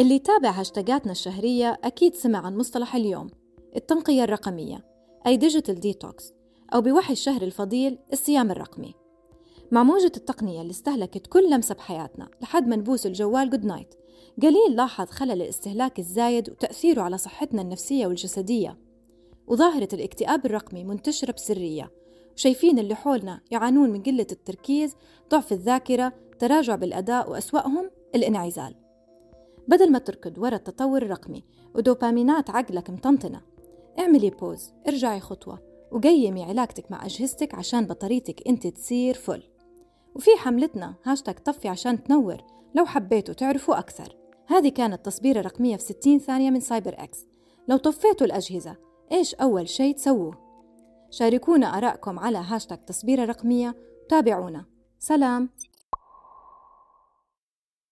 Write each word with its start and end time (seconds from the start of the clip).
اللي 0.00 0.14
يتابع 0.14 0.50
هاشتاجاتنا 0.50 1.12
الشهرية 1.12 1.80
أكيد 1.84 2.14
سمع 2.14 2.46
عن 2.46 2.56
مصطلح 2.56 2.94
اليوم 2.94 3.30
التنقية 3.76 4.24
الرقمية 4.24 4.84
أي 5.26 5.36
digital 5.36 5.80
detox 5.80 6.32
أو 6.74 6.80
بوحي 6.80 7.12
الشهر 7.12 7.42
الفضيل 7.42 7.98
الصيام 8.12 8.50
الرقمي. 8.50 8.94
مع 9.70 9.82
موجة 9.82 10.12
التقنية 10.16 10.60
اللي 10.60 10.70
استهلكت 10.70 11.26
كل 11.26 11.50
لمسة 11.50 11.74
بحياتنا 11.74 12.28
لحد 12.42 12.68
ما 12.68 12.76
نبوس 12.76 13.06
الجوال 13.06 13.50
good 13.50 13.64
night 13.64 13.94
قليل 14.42 14.76
لاحظ 14.76 15.06
خلل 15.06 15.42
الاستهلاك 15.42 15.98
الزايد 15.98 16.50
وتأثيره 16.50 17.02
على 17.02 17.18
صحتنا 17.18 17.62
النفسية 17.62 18.06
والجسدية. 18.06 18.78
وظاهرة 19.46 19.88
الاكتئاب 19.92 20.46
الرقمي 20.46 20.84
منتشرة 20.84 21.32
بسرية 21.32 21.92
وشايفين 22.34 22.78
اللي 22.78 22.94
حولنا 22.94 23.40
يعانون 23.50 23.90
من 23.90 24.02
قلة 24.02 24.26
التركيز 24.32 24.96
ضعف 25.30 25.52
الذاكرة 25.52 26.12
تراجع 26.38 26.74
بالأداء 26.74 27.30
وأسوأهم 27.30 27.90
الانعزال. 28.14 28.85
بدل 29.68 29.92
ما 29.92 29.98
تركض 29.98 30.38
ورا 30.38 30.56
التطور 30.56 31.02
الرقمي 31.02 31.44
ودوبامينات 31.74 32.50
عقلك 32.50 32.90
مطنطنة. 32.90 33.40
اعملي 33.98 34.30
pause 34.30 34.72
ارجعي 34.88 35.20
خطوة 35.20 35.58
وقيمي 35.92 36.44
علاقتك 36.44 36.90
مع 36.90 37.06
أجهزتك 37.06 37.54
عشان 37.54 37.86
بطاريتك 37.86 38.48
أنت 38.48 38.66
تصير 38.66 39.14
full 39.14 39.42
وفي 40.14 40.30
حملتنا 40.36 40.94
هاشتاج 41.04 41.34
طفي 41.34 41.68
عشان 41.68 42.04
تنور 42.04 42.36
لو 42.74 42.86
حبيتوا 42.86 43.34
تعرفوا 43.34 43.78
أكثر. 43.78 44.16
هذه 44.46 44.68
كانت 44.68 45.06
تصبيرة 45.06 45.40
رقمية 45.40 45.76
في 45.76 45.82
60 45.82 46.18
ثانية 46.18 46.50
من 46.50 46.60
سايبراكس 46.60 47.26
لو 47.68 47.76
طفيتوا 47.76 48.26
الأجهزة 48.26 48.76
إيش 49.12 49.34
أول 49.34 49.68
شيء 49.68 49.94
تسووه؟ 49.94 50.46
شاركونا 51.10 51.78
آرائكم 51.78 52.18
على 52.18 52.38
هاشتاج 52.38 52.84
تصبيرة 52.84 53.24
رقمية. 53.24 53.74
تابعونا. 54.08 54.64
سلام. 54.98 55.50